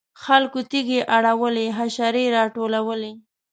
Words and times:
خلکو 0.23 0.59
تیږې 0.69 0.99
اړولې 1.17 1.65
حشرې 1.77 2.25
راټولولې. 2.37 3.13